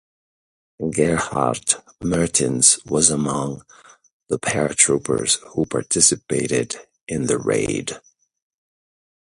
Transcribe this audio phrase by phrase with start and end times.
[0.89, 3.61] Gerhard Mertins was among
[4.29, 6.75] the paratroopers who participated
[7.07, 7.99] in the raid.